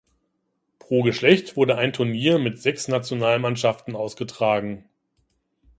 [0.79, 4.89] Pro Geschlecht wurde ein Turnier mit sechs Nationalmannschaften ausgetragen.